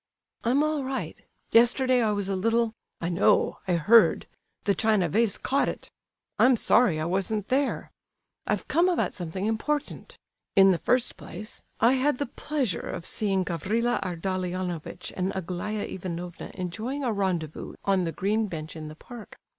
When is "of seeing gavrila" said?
12.89-13.99